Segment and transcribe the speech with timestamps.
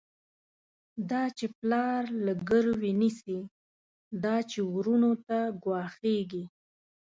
[1.09, 3.39] دا چی پلار له ګروی نيسی،
[4.23, 6.43] دا چی وروڼو ته ګواښيږی